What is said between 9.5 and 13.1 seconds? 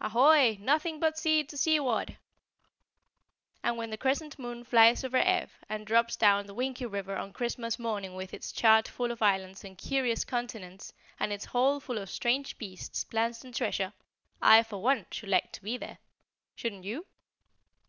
and curious continents and its hold full of strange beasts,